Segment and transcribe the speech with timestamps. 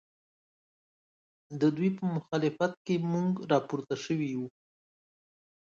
[1.59, 4.45] ددوی په مخالفت کې موږ راپورته شوي یو